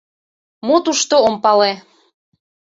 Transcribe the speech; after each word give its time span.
Мо 0.67 0.75
тушто— 0.85 1.15
ом 1.27 1.35
пале. 1.43 1.71